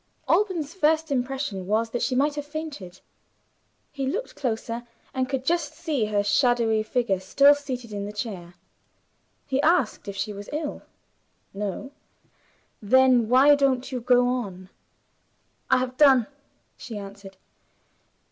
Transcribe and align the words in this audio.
Alban's 0.27 0.73
first 0.73 1.11
impression 1.11 1.67
was 1.67 1.91
that 1.91 2.01
she 2.01 2.15
might 2.15 2.33
have 2.33 2.43
fainted. 2.47 3.01
He 3.91 4.07
looked 4.07 4.33
closer, 4.35 4.81
and 5.13 5.29
could 5.29 5.45
just 5.45 5.75
see 5.75 6.05
her 6.05 6.23
shadowy 6.23 6.81
figure 6.81 7.19
still 7.19 7.53
seated 7.53 7.93
in 7.93 8.07
the 8.07 8.11
chair. 8.11 8.55
He 9.45 9.61
asked 9.61 10.07
if 10.07 10.15
she 10.15 10.33
was 10.33 10.49
ill. 10.51 10.81
No. 11.53 11.91
"Then 12.81 13.29
why 13.29 13.53
don't 13.53 13.91
you 13.91 14.01
go 14.01 14.27
on?" 14.27 14.69
"I 15.69 15.77
have 15.77 15.97
done," 15.97 16.25
she 16.77 16.97
answered. 16.97 17.37